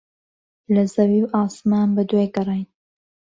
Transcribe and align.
لە 0.73 0.83
زەوی 0.93 1.21
و 1.23 1.31
ئاسمان 1.33 1.89
بەدوای 1.95 2.31
گەڕاین. 2.35 2.67